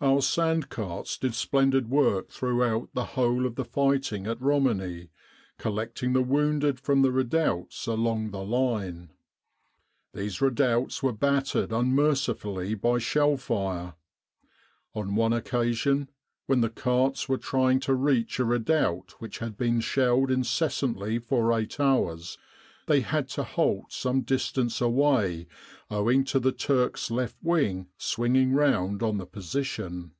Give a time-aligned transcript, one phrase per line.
[0.00, 5.08] "Our sand carts did splendid work throughout the whole of the fighting at Romani,
[5.58, 9.10] collecting the wounded from the redoubts along the line.
[10.14, 13.94] These redoubts were battered unmercifully by shell fire.
[14.94, 16.08] On one occasion,
[16.46, 21.52] when the carts were trying to reach a redoubt which had been shelled incessantly for
[21.58, 22.38] eight hours,
[22.86, 25.46] they had to halt some distance away
[25.90, 30.10] owing to the Turks' left wing swinging round on the position.